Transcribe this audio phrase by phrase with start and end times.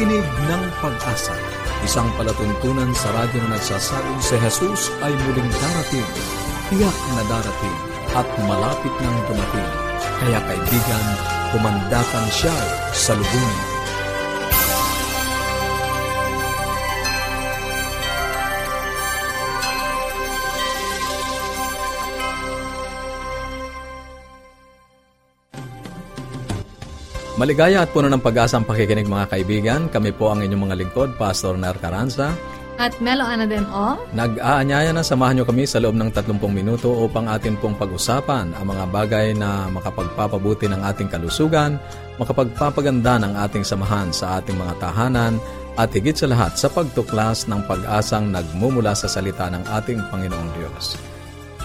[0.00, 1.36] Tinig ng Pag-asa,
[1.84, 6.08] isang palatuntunan sa radyo na nagsasabing si Jesus ay muling darating,
[6.72, 7.78] tiyak na darating,
[8.16, 9.70] at malapit nang dumating.
[10.24, 11.06] Kaya kaibigan,
[11.52, 12.56] kumandatan siya
[12.96, 13.69] sa lubungin.
[27.40, 29.88] Maligaya at puno ng pag-asang pakikinig mga kaibigan.
[29.88, 32.36] Kami po ang inyong mga lingkod, Pastor Nar Caranza.
[32.76, 33.96] At Melo Anadem O.
[34.12, 38.66] Nag-aanyaya na samahan nyo kami sa loob ng 30 minuto upang atin pong pag-usapan ang
[38.68, 41.80] mga bagay na makapagpapabuti ng ating kalusugan,
[42.20, 45.40] makapagpapaganda ng ating samahan sa ating mga tahanan,
[45.80, 51.09] at higit sa lahat sa pagtuklas ng pag-asang nagmumula sa salita ng ating Panginoong Diyos.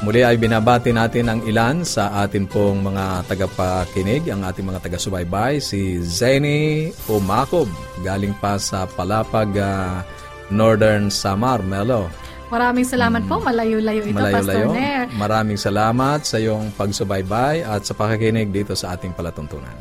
[0.04, 5.64] Muli ay binabati natin ang ilan sa atin pong mga tagapakinig, ang ating mga taga-subaybay,
[5.64, 7.72] si Zeni Umakob,
[8.04, 10.04] galing pa sa Palapag, uh,
[10.52, 12.12] Northern Samar, Melo.
[12.52, 13.30] Maraming salamat hmm.
[13.32, 15.02] po, malayo-layo ito, malayo Pastor Nair.
[15.16, 19.74] Maraming salamat sa iyong pagsubaybay at sa pakikinig dito sa ating palatuntunan.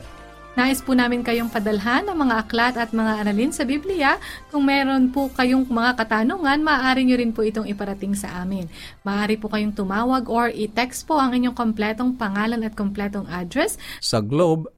[0.55, 4.23] Nais po namin kayong padalhan ng mga aklat at mga aralin sa Biblia.
[4.55, 8.71] Kung meron po kayong mga katanungan, maaari nyo rin po itong iparating sa amin.
[9.03, 13.75] Maaari po kayong tumawag or i-text po ang inyong kompletong pangalan at kompletong address.
[13.99, 14.71] Sa Globe,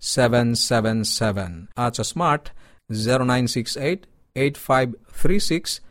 [0.00, 2.56] 0917-1742-777 at sa Smart,
[2.88, 5.84] 0968 8536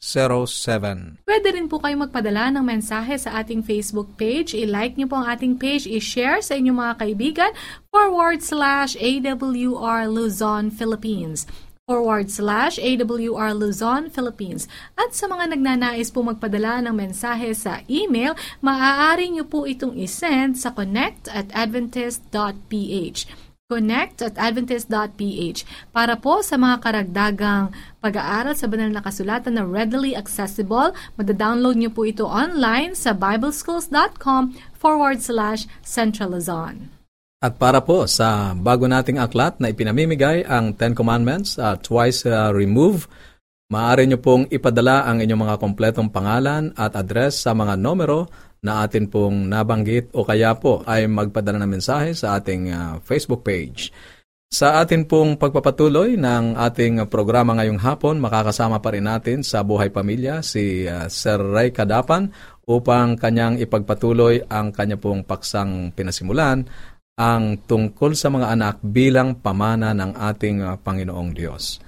[0.00, 1.24] 0917.
[1.24, 4.52] Pwede rin po kayo magpadala ng mensahe sa ating Facebook page.
[4.52, 7.52] I-like niyo po ang ating page, i-share sa inyong mga kaibigan,
[7.88, 11.48] forward slash AWR Luzon, Philippines
[11.86, 14.66] forward slash AWR Luzon, Philippines.
[14.98, 20.58] At sa mga nagnanais po magpadala ng mensahe sa email, maaari niyo po itong isend
[20.58, 28.94] sa connect at adventist.ph connect at adventist.ph para po sa mga karagdagang pag-aaral sa banal
[28.94, 30.94] na kasulatan na readily accessible.
[31.18, 36.94] Madadownload niyo po ito online sa bibleschools.com forward slash centralizon.
[37.42, 42.54] At para po sa bago nating aklat na ipinamimigay ang Ten Commandments uh, twice uh,
[42.54, 43.10] remove,
[43.66, 48.30] maaari niyo pong ipadala ang inyong mga kompletong pangalan at address sa mga numero
[48.64, 53.44] na atin pong nabanggit o kaya po ay magpadala ng mensahe sa ating uh, Facebook
[53.44, 53.92] page.
[54.46, 59.90] Sa atin pong pagpapatuloy ng ating programa ngayong hapon, makakasama pa rin natin sa Buhay
[59.90, 62.30] Pamilya si uh, Sir Ray Kadapan
[62.66, 66.62] upang kanyang ipagpatuloy ang kanya pong paksang pinasimulan
[67.16, 71.85] ang tungkol sa mga anak bilang pamana ng ating uh, Panginoong Diyos.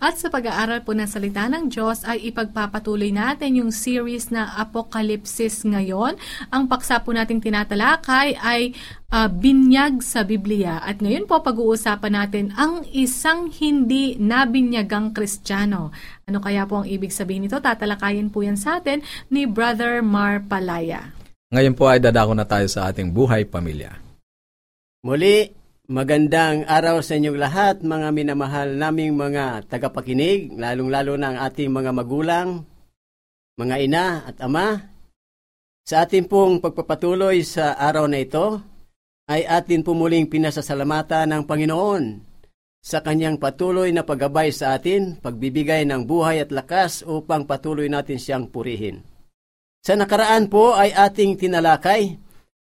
[0.00, 5.60] At sa pag-aaral po ng salita ng Diyos ay ipagpapatuloy natin yung series na Apokalipsis
[5.68, 6.16] ngayon.
[6.48, 8.72] Ang paksa po nating tinatalakay ay
[9.12, 10.80] uh, binyag sa Biblia.
[10.80, 15.92] At ngayon po pag-uusapan natin ang isang hindi nabinyagang Kristiyano.
[16.24, 17.60] Ano kaya po ang ibig sabihin nito?
[17.60, 21.12] Tatalakayin po yan sa atin ni Brother Mar Palaya.
[21.52, 24.00] Ngayon po ay dadako na tayo sa ating buhay pamilya.
[25.04, 25.59] Muli,
[25.90, 31.90] Magandang araw sa inyong lahat, mga minamahal naming mga tagapakinig, lalong-lalo na ang ating mga
[31.90, 32.62] magulang,
[33.58, 34.86] mga ina at ama.
[35.82, 38.62] Sa ating pong pagpapatuloy sa araw na ito,
[39.26, 42.22] ay atin pumuling pinasasalamatan ng Panginoon
[42.78, 48.22] sa kanyang patuloy na paggabay sa atin, pagbibigay ng buhay at lakas upang patuloy natin
[48.22, 49.02] siyang purihin.
[49.82, 52.14] Sa nakaraan po ay ating tinalakay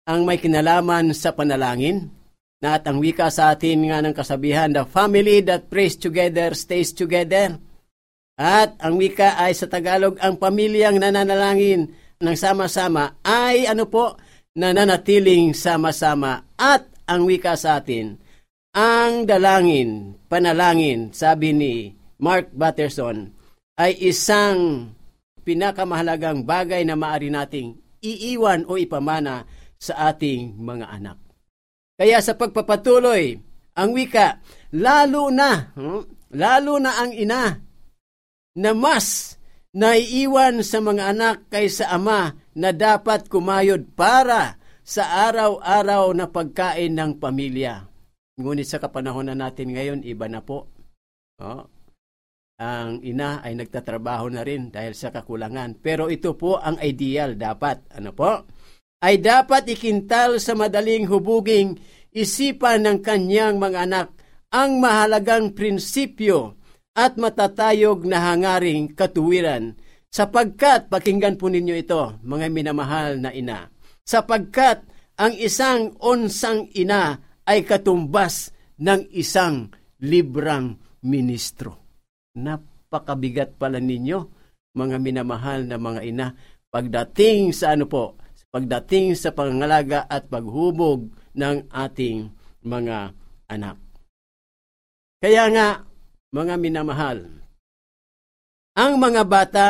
[0.09, 2.17] ang may kinalaman sa panalangin,
[2.59, 6.91] na at ang wika sa atin nga ng kasabihan, the family that prays together stays
[6.91, 7.59] together.
[8.39, 14.19] At ang wika ay sa Tagalog, ang pamilyang nananalangin ng sama-sama ay ano po,
[14.59, 16.47] nananatiling sama-sama.
[16.59, 18.19] At ang wika sa atin,
[18.75, 21.75] ang dalangin, panalangin, sabi ni
[22.23, 23.35] Mark Batterson,
[23.79, 24.91] ay isang
[25.47, 29.47] pinakamahalagang bagay na maari nating iiwan o ipamana
[29.79, 31.28] sa ating mga anak.
[31.99, 33.43] Kaya sa pagpapatuloy,
[33.75, 34.39] ang wika,
[34.71, 37.59] lalo na, hmm, lalo na ang ina,
[38.55, 39.35] na mas
[39.75, 47.19] naiiwan sa mga anak kaysa ama na dapat kumayod para sa araw-araw na pagkain ng
[47.19, 47.91] pamilya.
[48.39, 50.71] Ngunit sa kapanahon na natin ngayon, iba na po.
[51.43, 51.67] Oh,
[52.59, 55.79] ang ina ay nagtatrabaho na rin dahil sa kakulangan.
[55.79, 57.87] Pero ito po ang ideal dapat.
[57.95, 58.47] Ano po?
[58.99, 61.79] Ay dapat ikintal sa madaling hubuging
[62.11, 64.09] isipan ng kanyang mga anak
[64.51, 66.57] ang mahalagang prinsipyo
[66.97, 69.79] at matatayog na hangaring katuwiran
[70.09, 73.71] sapagkat pakinggan po ninyo ito mga minamahal na ina
[74.03, 74.83] sapagkat
[75.19, 79.69] ang isang onsang ina ay katumbas ng isang
[79.99, 81.83] librang ministro.
[82.39, 84.19] Napakabigat pala ninyo,
[84.79, 86.27] mga minamahal na mga ina,
[86.71, 88.15] pagdating sa ano po,
[88.49, 92.33] pagdating sa pangangalaga at paghubog ng ating
[92.65, 93.13] mga
[93.49, 93.77] anak.
[95.19, 95.69] Kaya nga,
[96.33, 97.39] mga minamahal,
[98.79, 99.67] ang mga bata,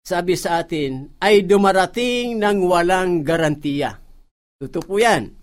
[0.00, 4.00] sabi sa atin, ay dumarating ng walang garantiya.
[4.56, 5.36] Totoo po yan.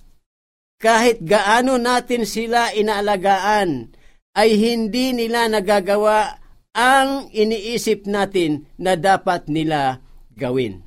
[0.81, 3.93] Kahit gaano natin sila inaalagaan,
[4.33, 6.41] ay hindi nila nagagawa
[6.73, 10.01] ang iniisip natin na dapat nila
[10.33, 10.81] gawin.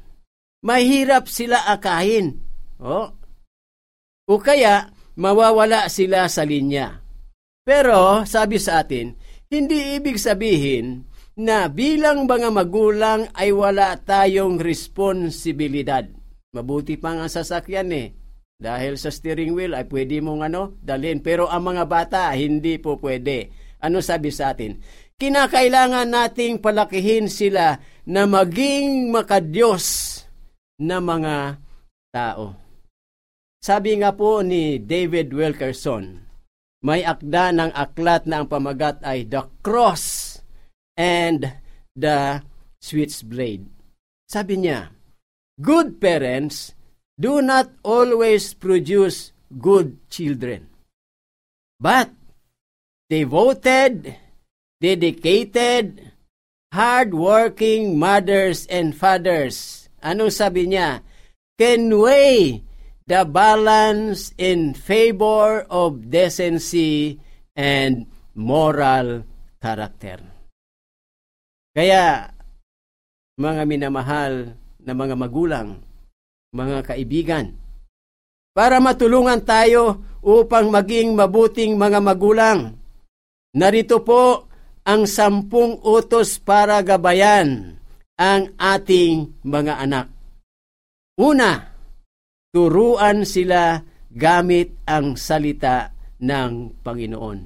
[0.66, 2.42] Mahirap sila akahin.
[2.82, 3.14] Oh.
[4.26, 7.06] O kaya, mawawala sila sa linya.
[7.62, 9.14] Pero, sabi sa atin,
[9.46, 11.06] hindi ibig sabihin
[11.38, 16.02] na bilang mga magulang ay wala tayong responsibilidad.
[16.50, 18.08] Mabuti pa nga sasakyan eh.
[18.56, 21.22] Dahil sa steering wheel ay pwede mong ano, dalhin.
[21.22, 23.52] Pero ang mga bata, hindi po pwede.
[23.84, 24.82] Ano sabi sa atin?
[25.14, 27.76] Kinakailangan nating palakihin sila
[28.08, 30.15] na maging makadiyos
[30.80, 31.60] na mga
[32.12, 32.56] tao.
[33.60, 36.22] Sabi nga po ni David Wilkerson,
[36.84, 40.38] may akda ng aklat na ang pamagat ay The Cross
[40.94, 41.42] and
[41.96, 42.44] the
[42.78, 43.66] Switchblade.
[44.28, 44.92] Sabi niya,
[45.56, 46.76] Good parents
[47.16, 50.68] do not always produce good children.
[51.80, 52.12] But
[53.08, 54.14] devoted,
[54.80, 56.12] dedicated,
[56.72, 61.02] hard-working mothers and fathers, anong sabi niya,
[61.58, 62.62] can weigh
[63.10, 67.18] the balance in favor of decency
[67.58, 68.06] and
[68.38, 69.26] moral
[69.58, 70.22] character.
[71.74, 72.30] Kaya,
[73.36, 75.82] mga minamahal na mga magulang,
[76.54, 77.52] mga kaibigan,
[78.56, 82.80] para matulungan tayo upang maging mabuting mga magulang.
[83.52, 84.48] Narito po
[84.86, 87.76] ang sampung utos para gabayan
[88.16, 90.08] ang ating mga anak.
[91.20, 91.60] Una,
[92.52, 97.38] turuan sila gamit ang salita ng Panginoon.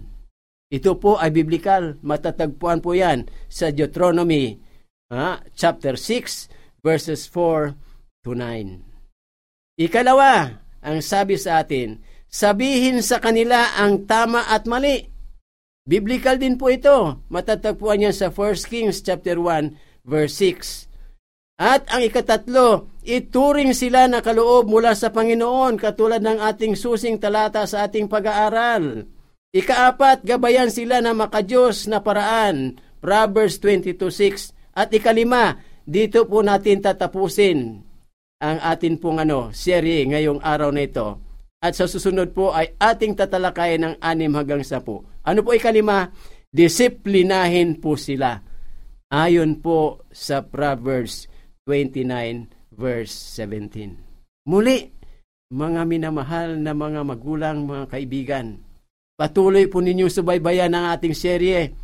[0.70, 1.98] Ito po ay biblical.
[2.06, 4.54] Matatagpuan po yan sa Deuteronomy
[5.10, 7.74] uh, chapter 6 verses 4
[8.22, 9.82] to 9.
[9.82, 11.98] Ikalawa, ang sabi sa atin,
[12.30, 15.10] sabihin sa kanila ang tama at mali.
[15.82, 17.26] Biblical din po ito.
[17.26, 20.90] Matatagpuan yan sa 1 Kings chapter 1 verse 6.
[21.60, 27.68] At ang ikatatlo, ituring sila na kaloob mula sa Panginoon katulad ng ating susing talata
[27.68, 29.04] sa ating pag-aaral.
[29.52, 32.80] Ikaapat, gabayan sila na makajos na paraan.
[33.04, 37.90] Proverbs 22.6 At ikalima, dito po natin tatapusin
[38.40, 41.20] ang atin pong ano, serye ngayong araw na ito.
[41.60, 45.04] At sa susunod po ay ating tatalakayin ng anim hanggang sapu.
[45.20, 46.08] Ano po ikalima?
[46.48, 48.40] Disiplinahin po sila.
[49.10, 51.26] Ayon po sa Proverbs
[51.66, 53.10] 29 verse
[53.42, 54.46] 17.
[54.46, 54.86] Muli,
[55.50, 58.62] mga minamahal na mga magulang, mga kaibigan,
[59.18, 61.74] patuloy po ninyo subaybayan ang ating serye.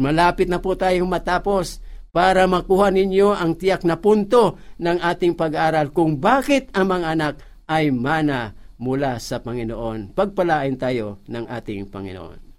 [0.00, 1.84] Malapit na po tayong matapos
[2.16, 7.34] para makuha ninyo ang tiyak na punto ng ating pag-aaral kung bakit ang mga anak
[7.68, 10.16] ay mana mula sa Panginoon.
[10.16, 12.49] Pagpalain tayo ng ating Panginoon.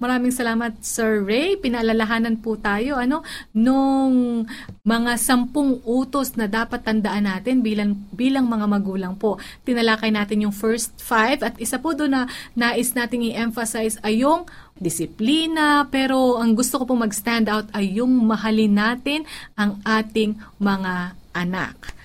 [0.00, 1.60] Maraming salamat Sir Ray.
[1.60, 3.20] Pinaalalahanan po tayo ano
[3.52, 4.48] nung
[4.80, 9.36] mga sampung utos na dapat tandaan natin bilang bilang mga magulang po.
[9.68, 12.22] Tinalakay natin yung first five at isa po doon na
[12.56, 14.48] nais nating i-emphasize ay yung
[14.80, 21.12] disiplina, pero ang gusto ko pong mag-stand out ay yung mahalin natin ang ating mga
[21.36, 21.99] anak.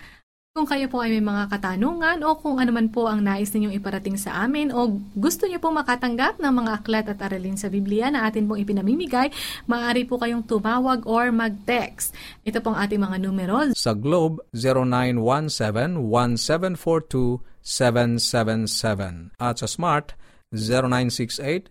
[0.55, 3.75] Kung kayo po ay may mga katanungan o kung ano man po ang nais ninyong
[3.75, 8.07] iparating sa amin o gusto niyo pong makatanggap ng mga aklat at aralin sa Biblia
[8.07, 9.35] na atin pong ipinamimigay,
[9.67, 12.15] maaari po kayong tumawag or mag-text.
[12.47, 13.67] Ito pong ating mga numero.
[13.75, 14.47] Sa Globe,
[17.59, 20.15] 0917-1742777 at sa Smart,
[20.55, 21.67] 0968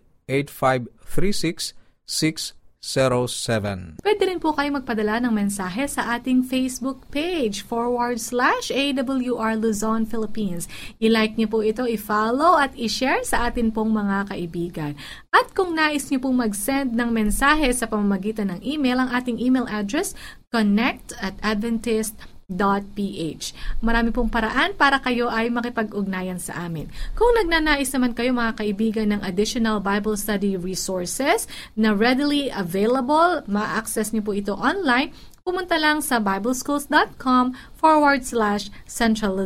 [2.85, 4.05] 8536-607.
[4.05, 10.05] Pwede rin po kayo magpadala ng mensahe sa ating Facebook page forward slash AWR Luzon,
[10.05, 10.69] Philippines.
[11.01, 14.93] I-like niyo po ito, i-follow at i-share sa atin pong mga kaibigan.
[15.33, 19.65] At kung nais niyo pong mag-send ng mensahe sa pamamagitan ng email, ang ating email
[19.65, 20.13] address
[20.53, 23.45] connect at adventist.com www.ccc.ph.
[23.81, 26.89] Marami pong paraan para kayo ay makipag-ugnayan sa amin.
[27.17, 34.13] Kung nagnanais naman kayo mga kaibigan ng additional Bible study resources na readily available, ma-access
[34.13, 39.37] niyo po ito online, pumunta lang sa bibleschools.com forward slash Central.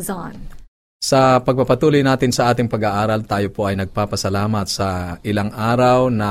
[1.00, 6.29] Sa pagpapatuloy natin sa ating pag-aaral, tayo po ay nagpapasalamat sa ilang araw na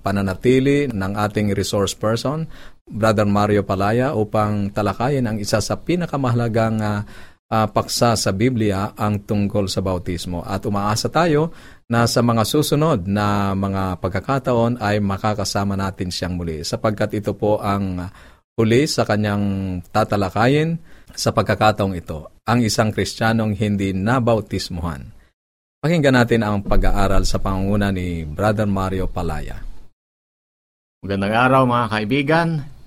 [0.00, 2.48] pananatili ng ating resource person,
[2.88, 7.04] Brother Mario Palaya, upang talakayin ang isa sa pinakamahalagang uh,
[7.48, 10.44] uh, paksa sa Biblia, ang tungkol sa bautismo.
[10.44, 11.52] At umaasa tayo
[11.88, 17.60] na sa mga susunod na mga pagkakataon ay makakasama natin siyang muli sapagkat ito po
[17.60, 18.08] ang
[18.58, 20.76] huli sa kanyang tatalakayin
[21.14, 25.14] sa pagkakataong ito, ang isang Kristiyanong hindi nabautismuhan.
[25.78, 29.62] Pakinggan natin ang pag-aaral sa pangunguna ni Brother Mario Palaya.
[30.98, 32.77] Magandang araw mga kaibigan.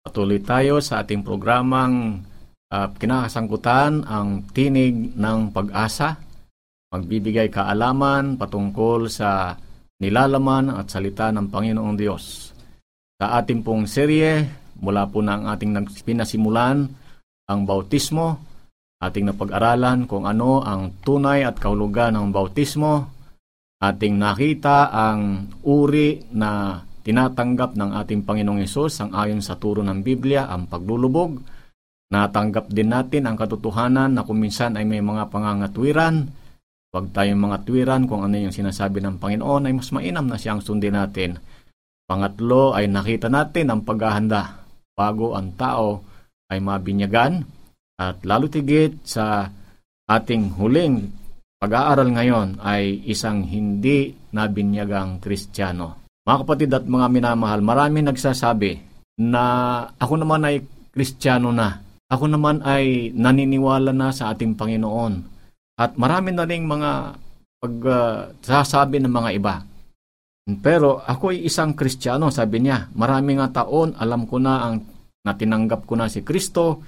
[0.00, 2.24] Patuloy tayo sa ating programang
[2.72, 6.16] uh, kinakasangkutan ang tinig ng pag-asa.
[6.88, 9.52] Magbibigay kaalaman patungkol sa
[10.00, 12.56] nilalaman at salita ng Panginoong Diyos.
[13.20, 14.48] Sa ating pong serye,
[14.80, 16.88] mula po na ang ating pinasimulan,
[17.44, 18.40] ang bautismo,
[19.04, 23.04] ating napag-aralan kung ano ang tunay at kahulugan ng bautismo,
[23.84, 30.04] ating nakita ang uri na tinatanggap ng ating Panginoong Yesus ang ayon sa turo ng
[30.04, 31.40] Biblia, ang paglulubog.
[32.10, 36.26] Natanggap din natin ang katotohanan na kuminsan ay may mga pangangatwiran.
[36.90, 40.58] Huwag tayong mga tuwiran kung ano yung sinasabi ng Panginoon ay mas mainam na siyang
[40.58, 41.38] sundin natin.
[42.10, 44.66] Pangatlo ay nakita natin ang paghahanda
[44.98, 46.02] bago ang tao
[46.50, 47.46] ay mabinyagan
[47.94, 49.46] at lalo tigit sa
[50.10, 51.20] ating huling
[51.60, 55.99] pag-aaral ngayon ay isang hindi nabinyagang Kristiyano.
[56.30, 58.78] Mga kapatid at mga minamahal, marami nagsasabi
[59.18, 59.42] na
[59.98, 60.62] ako naman ay
[60.94, 61.82] Kristiyano na.
[62.06, 65.26] Ako naman ay naniniwala na sa ating Panginoon.
[65.74, 67.18] At marami na rin mga
[67.58, 69.54] pagsasabi uh, ng mga iba.
[70.62, 72.86] Pero ako ay isang Kristiyano, sabi niya.
[72.94, 74.86] Marami nga taon, alam ko na ang
[75.26, 76.78] na tinanggap ko na si Kristo.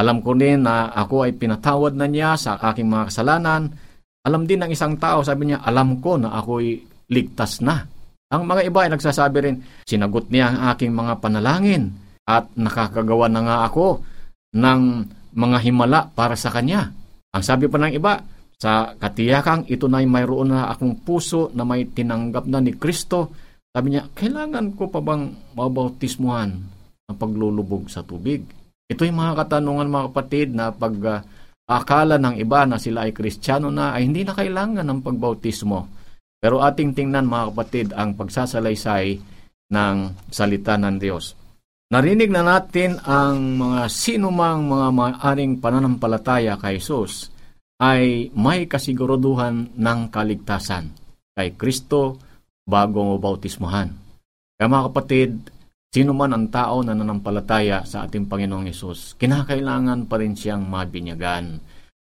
[0.00, 3.76] Alam ko din na ako ay pinatawad na niya sa aking mga kasalanan.
[4.24, 6.80] Alam din ng isang tao, sabi niya, alam ko na ako'y
[7.12, 7.99] ligtas na.
[8.30, 11.90] Ang mga iba ay nagsasabi rin, sinagot niya ang aking mga panalangin
[12.26, 14.06] at nakakagawa na nga ako
[14.54, 14.80] ng
[15.34, 16.94] mga himala para sa kanya.
[17.34, 18.22] Ang sabi pa ng iba,
[18.60, 23.32] sa katiyakang ito na mayroon na akong puso na may tinanggap na ni Kristo.
[23.72, 26.80] Sabi niya, kailangan ko pa bang mabautismuhan?
[27.10, 28.46] ang paglulubog sa tubig.
[28.86, 31.18] Ito yung mga katanungan mga kapatid na pag uh,
[31.66, 35.99] akala ng iba na sila ay kristyano na ay hindi na kailangan ng pagbautismo.
[36.40, 39.20] Pero ating tingnan mga kapatid ang pagsasalaysay
[39.70, 39.96] ng
[40.32, 41.36] salita ng Diyos.
[41.92, 47.28] Narinig na natin ang mga sinumang mga maaring pananampalataya kay Jesus
[47.76, 50.90] ay may kasiguruduhan ng kaligtasan
[51.36, 52.16] kay Kristo
[52.64, 53.92] bago mo bautismohan.
[54.56, 55.30] Kaya mga kapatid,
[55.90, 61.58] Sino man ang tao na nanampalataya sa ating Panginoong Yesus, kinakailangan pa rin siyang mabinyagan.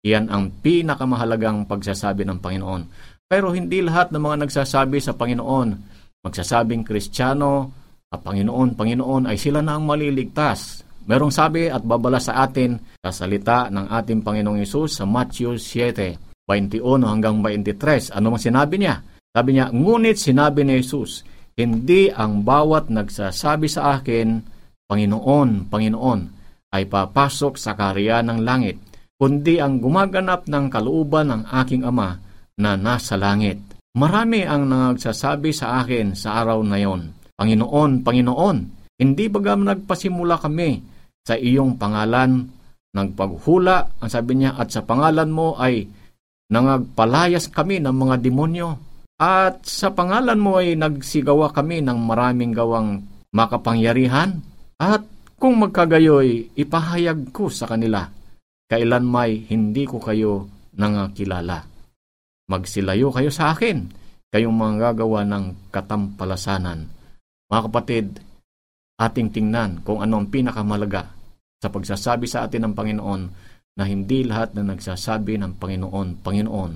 [0.05, 2.81] Iyan ang pinakamahalagang pagsasabi ng Panginoon.
[3.31, 5.69] Pero hindi lahat ng mga nagsasabi sa Panginoon,
[6.19, 7.71] magsasabing Kristiyano,
[8.11, 10.83] at Panginoon, Panginoon ay sila na ang maliligtas.
[11.07, 16.43] Merong sabi at babala sa atin sa salita ng ating Panginoong Yesus sa Matthew 7,
[16.43, 18.11] 21 hanggang 23.
[18.11, 18.99] Ano mang sinabi niya?
[19.31, 21.23] Sabi niya, ngunit sinabi ni Jesus,
[21.55, 24.43] hindi ang bawat nagsasabi sa akin,
[24.91, 26.19] Panginoon, Panginoon,
[26.75, 28.75] ay papasok sa karya ng langit,
[29.15, 32.30] kundi ang gumaganap ng kalooban ng aking Ama
[32.61, 33.57] na nasa langit.
[33.97, 38.57] Marami ang nagsasabi sa akin sa araw na yon, Panginoon, Panginoon,
[39.01, 40.77] hindi bagam nagpasimula kami
[41.25, 42.45] sa iyong pangalan,
[42.93, 45.89] nagpaghula, ang sabi niya, at sa pangalan mo ay
[46.53, 48.69] nangagpalayas kami ng mga demonyo.
[49.17, 54.41] At sa pangalan mo ay nagsigawa kami ng maraming gawang makapangyarihan.
[54.77, 55.05] At
[55.37, 58.05] kung magkagayoy, ipahayag ko sa kanila,
[58.69, 60.45] kailan may hindi ko kayo
[60.77, 61.70] nangakilala.
[62.49, 63.91] Magsilayo kayo sa akin,
[64.31, 66.87] kayong mga gagawa ng katampalasanan.
[67.51, 68.05] Mga kapatid,
[68.97, 71.11] ating tingnan kung ano ang pinakamalaga
[71.61, 73.21] sa pagsasabi sa atin ng Panginoon
[73.77, 76.71] na hindi lahat na nagsasabi ng Panginoon, Panginoon,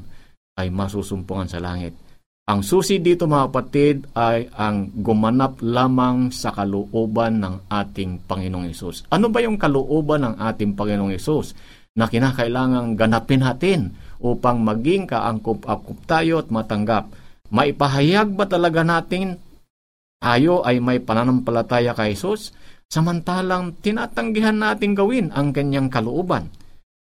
[0.56, 2.06] ay masusumpungan sa langit
[2.46, 9.02] ang susi dito mga kapatid ay ang gumanap lamang sa kalooban ng ating Panginoong Yesus.
[9.10, 11.58] Ano ba yung kalooban ng ating Panginoong Yesus
[11.98, 17.12] na kinakailangang ganapin natin upang maging kaangkop-angkop tayo at matanggap?
[17.52, 19.38] Maipahayag ba talaga natin
[20.20, 22.56] tayo ay may pananampalataya kay Jesus?
[22.90, 26.54] Samantalang tinatanggihan natin gawin ang kanyang kalooban.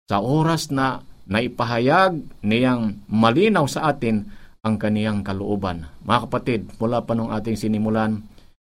[0.08, 4.30] Sa oras na naipahayag niyang malinaw sa atin
[4.62, 5.86] ang kaniyang kalooban.
[6.02, 8.22] Mga kapatid, mula pa nung ating sinimulan,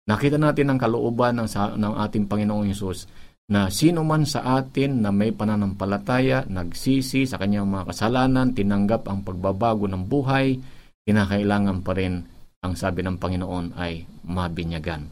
[0.07, 3.07] nakita natin ang kalooban ng, ng ating Panginoong Yesus
[3.50, 9.25] na sino man sa atin na may pananampalataya, nagsisi sa kanyang mga kasalanan, tinanggap ang
[9.25, 10.60] pagbabago ng buhay,
[11.07, 12.21] kinakailangan pa rin
[12.62, 15.10] ang sabi ng Panginoon ay mabinyagan.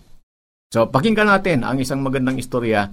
[0.69, 2.85] So, pakinggan natin ang isang magandang istorya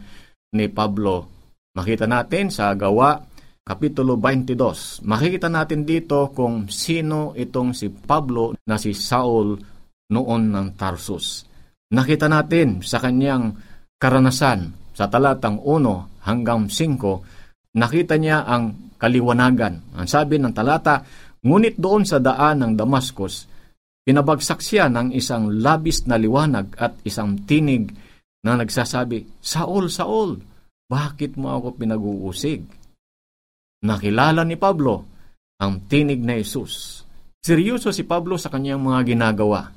[0.56, 1.28] ni Pablo.
[1.76, 3.20] Makita natin sa gawa,
[3.66, 5.04] Kapitulo 22.
[5.04, 9.58] Makikita natin dito kung sino itong si Pablo na si Saul
[10.06, 11.42] noon ng Tarsus.
[11.90, 13.58] Nakita natin sa kanyang
[13.98, 19.92] karanasan sa talatang 1 hanggang 5, nakita niya ang kaliwanagan.
[19.92, 21.04] Ang sabi ng talata,
[21.44, 23.44] ngunit doon sa daan ng Damascus,
[24.08, 27.92] pinabagsak siya ng isang labis na liwanag at isang tinig
[28.40, 30.40] na nagsasabi, Saul, Saul,
[30.88, 32.64] bakit mo ako pinag-uusig?
[33.84, 35.04] Nakilala ni Pablo
[35.60, 37.04] ang tinig na Isus.
[37.44, 39.68] Seryoso si Pablo sa kanyang mga ginagawa.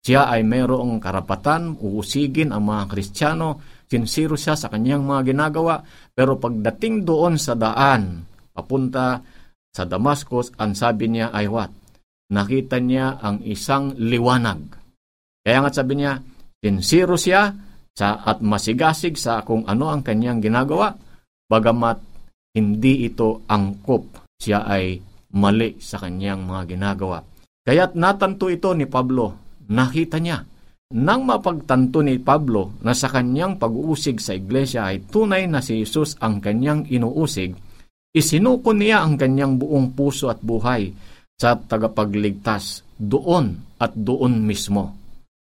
[0.00, 5.82] Siya ay mayroong karapatan uusigin ang mga Kristiyano sinsiro siya sa kanyang mga ginagawa,
[6.14, 8.22] pero pagdating doon sa daan,
[8.54, 9.18] papunta
[9.74, 11.74] sa Damascus, ang sabi niya ay what?
[12.30, 14.62] Nakita niya ang isang liwanag.
[15.42, 16.22] Kaya nga sabi niya,
[16.62, 17.50] sinsiro siya
[17.90, 20.94] sa, at masigasig sa kung ano ang kanyang ginagawa,
[21.50, 21.98] bagamat
[22.54, 25.02] hindi ito angkop, siya ay
[25.34, 27.18] mali sa kanyang mga ginagawa.
[27.66, 29.34] Kaya't natanto ito ni Pablo,
[29.66, 30.46] nakita niya
[30.90, 36.18] nang mapagtanto ni Pablo na sa kanyang pag-uusig sa iglesia ay tunay na si Jesus
[36.18, 37.54] ang kanyang inuusig,
[38.10, 40.90] isinuko niya ang kanyang buong puso at buhay
[41.38, 44.98] sa tagapagligtas doon at doon mismo.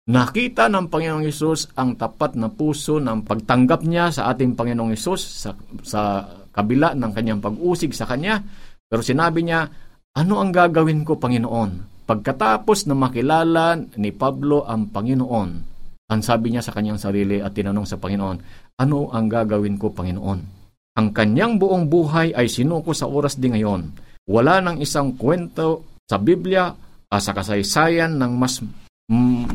[0.04, 5.20] Nakita ng Panginoong Yesus ang tapat na puso ng pagtanggap niya sa ating Panginoong Yesus
[5.20, 5.50] sa,
[5.82, 8.38] sa kabila ng kanyang pag-usig sa Kanya.
[8.86, 9.66] Pero sinabi niya,
[10.14, 11.93] ano ang gagawin ko, Panginoon?
[12.04, 15.50] Pagkatapos na makilala ni Pablo ang Panginoon,
[16.04, 18.38] ang sabi niya sa kanyang sarili at tinanong sa Panginoon,
[18.76, 20.40] ano ang gagawin ko, Panginoon?
[20.94, 23.88] Ang kanyang buong buhay ay sinuko sa oras di ngayon.
[24.28, 26.70] Wala nang isang kwento sa Biblia
[27.08, 28.60] sa kasaysayan ng mas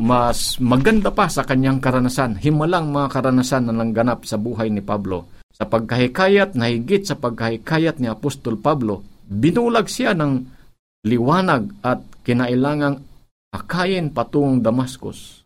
[0.00, 5.26] mas maganda pa sa kanyang karanasan, himalang mga karanasan na nangganap sa buhay ni Pablo.
[5.50, 10.46] Sa pagkahikayat na higit sa pagkahikayat ni Apostol Pablo, binulag siya ng
[11.02, 11.98] liwanag at
[12.30, 13.02] kinailangang
[13.50, 15.42] akayin patungong Damascus.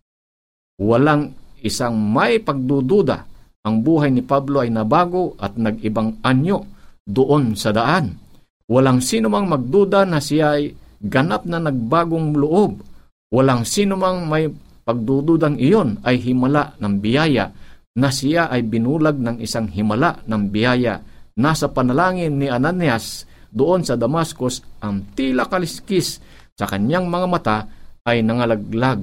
[0.77, 1.33] Walang
[1.64, 3.25] isang may pagdududa
[3.64, 6.68] ang buhay ni Pablo ay nabago at nag-ibang anyo
[7.09, 8.20] doon sa daan.
[8.68, 12.85] Walang sino mang magduda na siya ay ganap na nagbagong loob.
[13.33, 14.53] Walang sino mang may
[14.85, 17.49] pagdududang iyon ay himala ng biyaya
[17.97, 21.01] na siya ay binulag ng isang himala ng biyaya.
[21.40, 26.20] Nasa panalangin ni Ananias doon sa Damascus ang tila kaliskis
[26.54, 27.58] sa kanyang mga mata
[28.06, 29.02] ay nangalaglag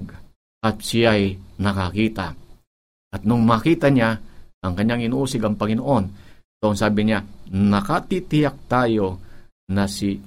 [0.61, 2.37] at siya ay nakakita.
[3.11, 4.15] At nung makita niya
[4.61, 6.05] ang kanyang inuusig ang Panginoon,
[6.61, 9.17] doon sabi niya, nakatitiyak tayo
[9.73, 10.21] na si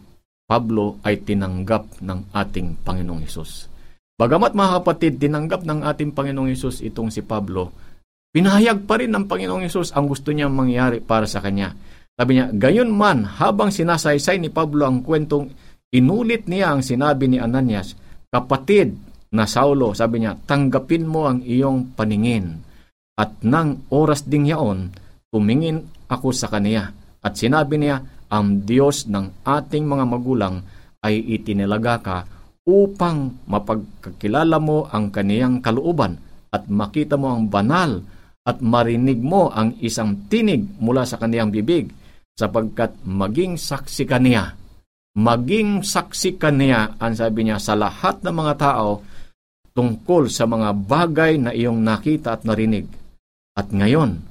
[0.45, 3.71] Pablo ay tinanggap ng ating Panginoong Hesus.
[4.15, 7.73] Bagamat mga kapatid, tinanggap ng ating Panginoong Hesus itong si Pablo,
[8.35, 11.73] pinahayag pa rin ng Panginoong Hesus ang gusto niyang mangyari para sa kanya.
[12.15, 15.51] Sabi niya, gayon man, habang sinasaysay ni Pablo ang kwentong
[15.95, 17.95] Inulit niya ang sinabi ni Ananias,
[18.27, 18.99] Kapatid
[19.31, 22.59] na Saulo, sabi niya, tanggapin mo ang iyong paningin.
[23.15, 24.91] At nang oras ding yaon,
[25.31, 26.91] tumingin ako sa kaniya.
[27.23, 30.67] At sinabi niya, ang Diyos ng ating mga magulang
[31.07, 32.19] ay itinilaga ka
[32.67, 36.19] upang mapagkakilala mo ang kaniyang kalooban
[36.51, 38.03] at makita mo ang banal
[38.43, 41.95] at marinig mo ang isang tinig mula sa kaniyang bibig
[42.35, 44.64] sapagkat maging saksi kaniya
[45.15, 49.03] maging saksi ka niya, ang sabi niya, sa lahat ng mga tao
[49.75, 52.87] tungkol sa mga bagay na iyong nakita at narinig.
[53.55, 54.23] At ngayon,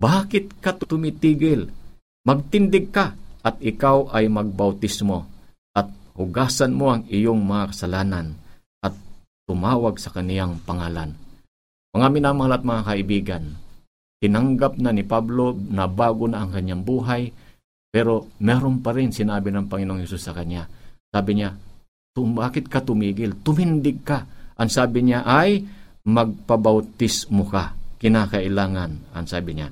[0.00, 1.68] bakit ka tumitigil?
[2.24, 5.28] Magtindig ka at ikaw ay magbautismo
[5.74, 8.38] at hugasan mo ang iyong mga kasalanan
[8.80, 8.94] at
[9.44, 11.12] tumawag sa kaniyang pangalan.
[11.92, 13.44] Mga minamahal at mga kaibigan,
[14.22, 17.34] tinanggap na ni Pablo na bago na ang kanyang buhay
[17.92, 20.64] pero meron pa rin sinabi ng Panginoong Yesus sa kanya.
[21.12, 21.52] Sabi niya,
[22.16, 23.44] bakit ka tumigil?
[23.44, 24.24] Tumindig ka.
[24.56, 25.60] Ang sabi niya ay,
[26.08, 27.76] magpabautismo ka.
[28.00, 29.68] Kinakailangan, ang sabi niya.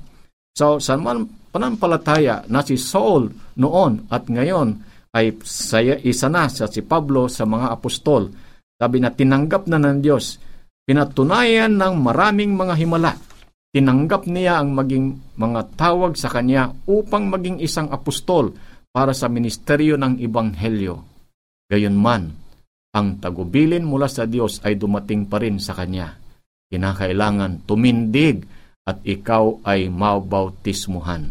[0.52, 1.00] So, sa
[1.48, 4.68] panampalataya na si Saul noon at ngayon
[5.16, 8.28] ay saya, isa na sa si Pablo sa mga apostol.
[8.76, 10.36] Sabi na tinanggap na ng Diyos.
[10.84, 13.12] Pinatunayan ng maraming mga himala
[13.70, 18.54] tinanggap niya ang maging mga tawag sa kanya upang maging isang apostol
[18.90, 20.94] para sa ministeryo ng Ibanghelyo.
[21.70, 22.22] Gayunman,
[22.90, 26.18] ang tagubilin mula sa Diyos ay dumating pa rin sa kanya.
[26.70, 28.42] Kinakailangan tumindig
[28.82, 31.30] at ikaw ay mabautismuhan.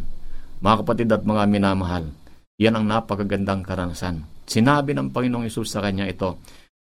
[0.64, 2.08] Mga kapatid at mga minamahal,
[2.60, 4.24] yan ang napakagandang karanasan.
[4.48, 6.40] Sinabi ng Panginoong Isus sa kanya ito,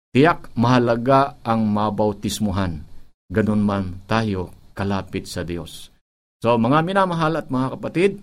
[0.08, 2.80] Tiyak mahalaga ang mabautismuhan.
[3.28, 5.90] Ganun man tayo kalapit sa Diyos.
[6.38, 8.22] So mga minamahal at mga kapatid,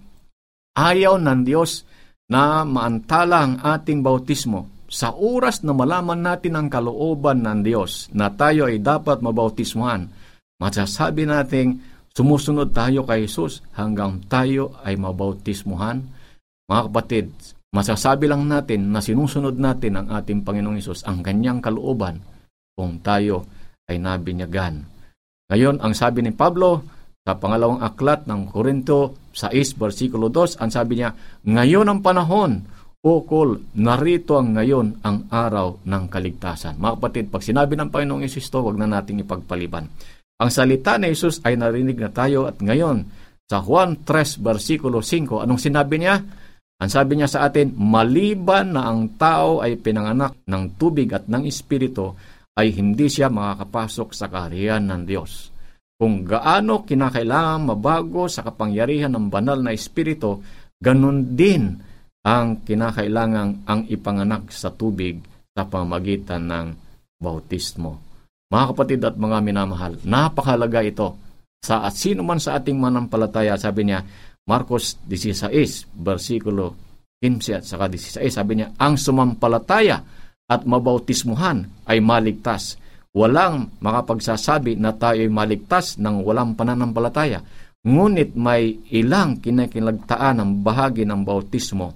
[0.79, 1.83] ayaw ng Diyos
[2.31, 8.31] na maantala ang ating bautismo sa oras na malaman natin ang kalooban ng Diyos na
[8.31, 10.07] tayo ay dapat mabautismuhan.
[10.55, 11.83] Masasabi nating
[12.15, 15.99] sumusunod tayo kay Jesus hanggang tayo ay mabautismuhan.
[16.71, 17.27] Mga kapatid,
[17.75, 22.23] Masasabi lang natin na sinusunod natin ang ating Panginoong Isus, ang kanyang kalooban,
[22.71, 23.43] kung tayo
[23.91, 24.94] ay nabinyagan.
[25.45, 26.81] Ngayon, ang sabi ni Pablo
[27.21, 31.13] sa pangalawang aklat ng Korinto 6, versikulo 2, ang sabi niya,
[31.45, 32.65] Ngayon ang panahon,
[33.05, 36.81] ukol, narito ang ngayon ang araw ng kaligtasan.
[36.81, 39.85] Mga kapatid, pag sinabi ng Panginoong Isus to, wag na nating ipagpaliban.
[40.41, 43.05] Ang salita ni Isus ay narinig na tayo at ngayon,
[43.45, 46.25] sa Juan 3, versikulo 5, anong sinabi niya?
[46.81, 51.45] Ang sabi niya sa atin, maliban na ang tao ay pinanganak ng tubig at ng
[51.45, 52.17] espiritu,
[52.55, 55.51] ay hindi siya makakapasok sa kaharian ng Diyos.
[55.95, 60.43] Kung gaano kinakailangan mabago sa kapangyarihan ng banal na espiritu,
[60.79, 61.71] ganun din
[62.25, 65.19] ang kinakailangan ang ipanganak sa tubig
[65.55, 66.67] sa pamagitan ng
[67.19, 68.01] bautismo.
[68.51, 71.15] Mga kapatid at mga minamahal, napakalaga ito.
[71.63, 74.03] Sa at sino man sa ating manampalataya, sabi niya,
[74.45, 76.75] Marcos 16, versikulo
[77.23, 80.03] 15 at saka 16, sabi niya, Ang sumampalataya
[80.45, 82.77] at mabautismuhan ay maligtas.
[83.15, 87.41] Walang makapagsasabi na tayo ay maligtas ng walang pananampalataya.
[87.85, 91.93] Ngunit may ilang kinakilagtaan ng bahagi ng bautismo.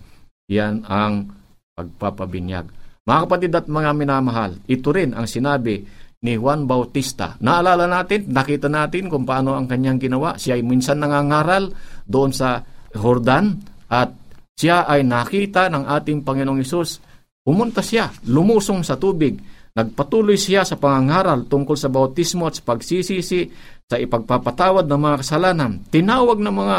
[0.48, 1.34] Yan ang
[1.76, 2.66] pagpapabinyag.
[3.04, 5.82] Mga kapatid at mga minamahal, ito rin ang sinabi
[6.20, 7.40] ni Juan Bautista.
[7.40, 10.36] Naalala natin, nakita natin kung paano ang kanyang ginawa.
[10.36, 11.72] Siya ay minsan nangangaral
[12.06, 13.56] doon sa Jordan
[13.90, 14.14] at
[14.60, 17.00] siya ay nakita ng ating Panginoong Isus.
[17.44, 19.40] Pumunta siya, lumusong sa tubig.
[19.74, 23.42] Nagpatuloy siya sa pangangaral tungkol sa bautismo at sa pagsisisi
[23.88, 25.72] sa ipagpapatawad ng mga kasalanan.
[25.88, 26.78] Tinawag ng mga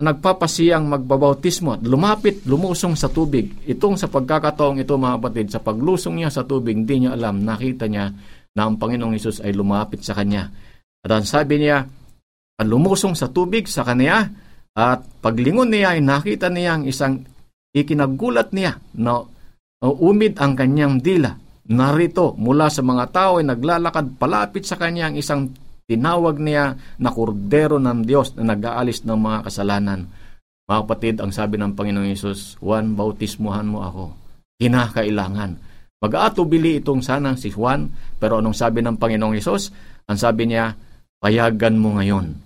[0.00, 3.52] nagpapasiyang magbabautismo at lumapit, lumusong sa tubig.
[3.68, 7.84] Itong sa pagkakataong ito mga kapatid, sa paglusong niya sa tubig, hindi niya alam, nakita
[7.84, 8.08] niya
[8.56, 10.48] na ang Panginoong Isus ay lumapit sa kanya.
[11.04, 11.84] At ang sabi niya,
[12.64, 14.32] lumusong sa tubig sa kanya
[14.72, 17.20] at paglingon niya ay nakita niya ang isang
[17.76, 19.20] ikinagulat niya na
[19.88, 21.32] umid ang kanyang dila.
[21.70, 25.54] Narito mula sa mga tao ay naglalakad palapit sa kanya ang isang
[25.88, 30.10] tinawag niya na kordero ng Diyos na nag-aalis ng mga kasalanan.
[30.68, 34.04] Mga kapatid, ang sabi ng Panginoong Yesus, Juan, bautismuhan mo ako.
[34.60, 39.68] Kinakailangan Mag-aatubili itong sanang si Juan, pero anong sabi ng Panginoong Yesus?
[40.08, 40.72] Ang sabi niya,
[41.20, 42.40] payagan mo ngayon,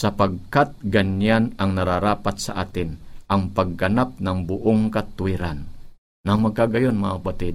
[0.00, 2.96] sapagkat ganyan ang nararapat sa atin,
[3.28, 5.73] ang pagganap ng buong katwiran.
[6.24, 7.54] Nang magkagayon, mga kapatid,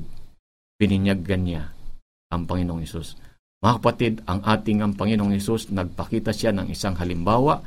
[0.78, 1.64] pininyaggan niya
[2.30, 3.18] ang Panginoong Yesus.
[3.66, 7.60] Mga kapatid, ang ating ang Panginoong Yesus, nagpakita siya ng isang halimbawa,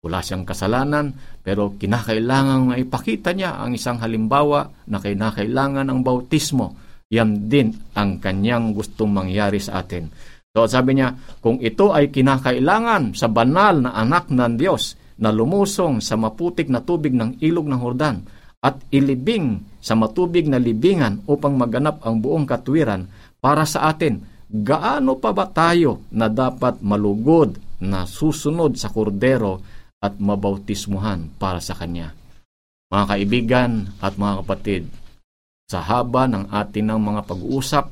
[0.00, 6.76] wala siyang kasalanan, pero kinakailangan ipakita niya ang isang halimbawa na kinakailangan ng bautismo
[7.10, 10.06] yan din ang kanyang gustong mangyari sa atin.
[10.54, 15.98] So sabi niya, kung ito ay kinakailangan sa banal na anak ng Diyos na lumusong
[15.98, 18.22] sa maputik na tubig ng ilog ng Hordan
[18.62, 23.08] at ilibing sa matubig na libingan upang maganap ang buong katwiran
[23.40, 29.64] para sa atin, gaano pa ba tayo na dapat malugod na susunod sa kordero
[30.00, 32.12] at mabautismuhan para sa Kanya?
[32.92, 33.70] Mga kaibigan
[34.04, 34.82] at mga kapatid,
[35.70, 37.86] sa haba ng atin ng mga pag-uusap,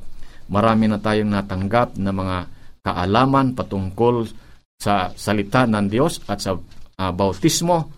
[0.51, 2.39] marami na tayong natanggap na mga
[2.83, 4.27] kaalaman patungkol
[4.75, 7.98] sa salita ng Diyos at sa uh, bautismo,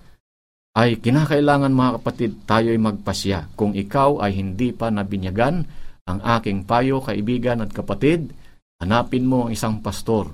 [0.76, 3.54] ay kinakailangan mga kapatid tayo ay magpasya.
[3.58, 5.66] Kung ikaw ay hindi pa nabinyagan,
[6.06, 8.30] ang aking payo, kaibigan at kapatid,
[8.78, 10.30] hanapin mo ang isang pastor.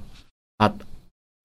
[0.61, 0.77] At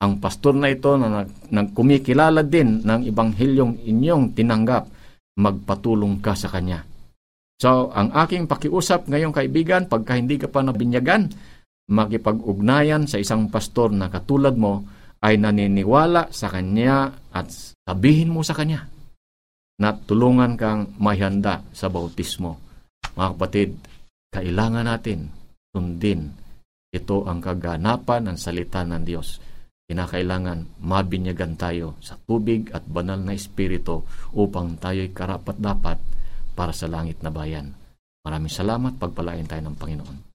[0.01, 4.88] ang pastor na ito na nagkumikilala din ng ibanghilyong inyong tinanggap,
[5.39, 6.84] magpatulong ka sa kanya.
[7.62, 11.30] So, ang aking pakiusap ngayong kaibigan, pagka hindi ka pa nabinyagan,
[11.93, 14.82] makipag-ugnayan sa isang pastor na katulad mo
[15.21, 17.52] ay naniniwala sa kanya at
[17.88, 18.88] sabihin mo sa kanya
[19.82, 22.60] na tulungan kang mahanda sa bautismo.
[23.17, 23.70] Mga kapatid,
[24.30, 25.34] kailangan natin
[25.74, 26.32] sundin
[26.91, 29.39] ito ang kaganapan ng salita ng Diyos.
[29.88, 34.04] Kinakailangan mabinyagan tayo sa tubig at banal na espiritu
[34.36, 35.98] upang tayo'y karapat-dapat
[36.56, 37.72] para sa langit na bayan.
[38.22, 40.31] Maraming salamat, pagpalain tayo ng Panginoon.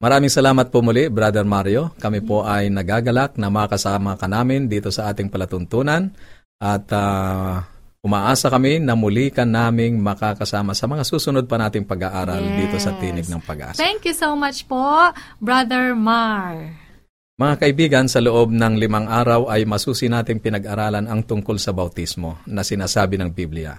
[0.00, 1.92] Maraming salamat po muli, Brother Mario.
[2.00, 6.08] Kami po ay nagagalak na makasama ka namin dito sa ating palatuntunan
[6.56, 7.60] at uh,
[8.00, 12.56] umaasa kami na muli ka naming makakasama sa mga susunod pa nating pag-aaral Yes.
[12.64, 13.76] dito sa Tinig ng Pag-asa.
[13.76, 16.56] Thank you so much po, Brother Mar.
[17.36, 22.40] Mga kaibigan, sa loob ng limang araw ay masusi nating pinag-aralan ang tungkol sa bautismo
[22.48, 23.76] na sinasabi ng Biblia.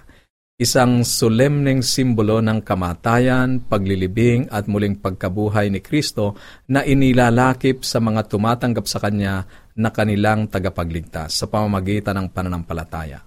[0.62, 6.38] Isang solemneng simbolo ng kamatayan, paglilibing at muling pagkabuhay ni Kristo
[6.70, 9.42] na inilalakip sa mga tumatanggap sa Kanya
[9.74, 13.26] na kanilang tagapagligtas sa pamamagitan ng pananampalataya.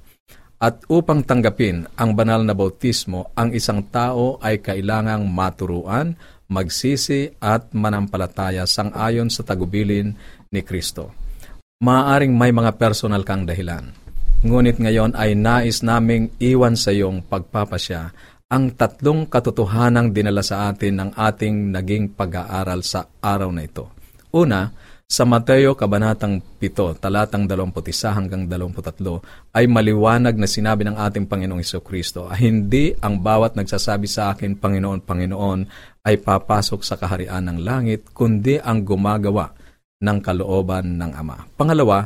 [0.63, 6.15] At upang tanggapin ang banal na bautismo, ang isang tao ay kailangang maturuan,
[6.48, 10.15] magsisi at manampalataya sang-ayon sa tagubilin
[10.56, 11.12] ni Kristo.
[11.84, 14.05] Maaring may mga personal kang dahilan.
[14.45, 18.13] Ngunit ngayon ay nais naming iwan sa iyong pagpapasya
[18.45, 23.89] ang tatlong katotohanang dinala sa atin ng ating naging pag-aaral sa araw na ito.
[24.38, 24.69] Una,
[25.10, 31.65] sa Mateo Kabanatang 7, talatang 21 hanggang 23, ay maliwanag na sinabi ng ating Panginoong
[31.65, 35.60] Iso Kristo, hindi ang bawat nagsasabi sa akin, Panginoon, Panginoon,
[36.05, 39.49] ay papasok sa kaharian ng langit, kundi ang gumagawa
[40.05, 41.49] ng kalooban ng Ama.
[41.58, 42.05] Pangalawa,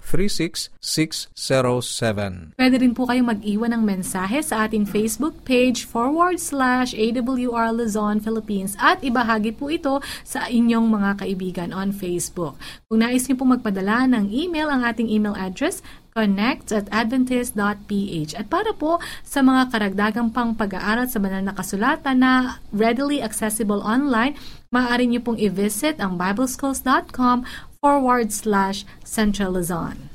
[0.02, 2.58] 0968-8536-607.
[2.58, 8.20] Pwede rin po kayong mag-iwan ng mensahe sa ating Facebook page forward slash AWR Luzon,
[8.20, 12.58] Philippines at ibahagi po ito sa inyong mga kaibigan on Facebook.
[12.90, 15.80] Kung nais niyo po magpadala ng email, ang ating email address
[16.12, 18.36] connect at adventist.ph.
[18.36, 23.80] At para po sa mga karagdagang pang pag-aaral sa banal na kasulatan na readily accessible
[23.80, 24.36] online,
[24.76, 27.48] maaari niyo pong i-visit ang bibleschools.com
[27.82, 30.14] forward slash Central Luzon.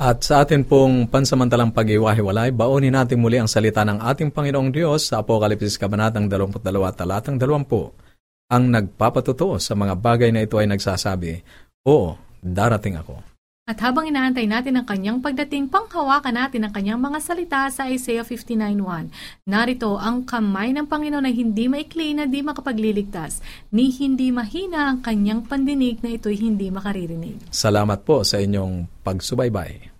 [0.00, 5.12] At sa atin pong pansamantalang pag-iwahiwalay, baonin natin muli ang salita ng ating Panginoong Diyos
[5.12, 8.50] sa Apokalipsis Kabanatang 22, talatang 20.
[8.50, 11.44] Ang nagpapatuto sa mga bagay na ito ay nagsasabi,
[11.86, 13.29] Oo, darating ako.
[13.68, 18.26] At habang inaantay natin ang kanyang pagdating, panghawakan natin ang kanyang mga salita sa Isaiah
[18.26, 19.12] 59.1.
[19.46, 23.38] Narito ang kamay ng Panginoon na hindi maikli na di makapagliligtas,
[23.70, 27.52] ni hindi mahina ang kanyang pandinig na ito'y hindi makaririnig.
[27.52, 29.99] Salamat po sa inyong pagsubaybay.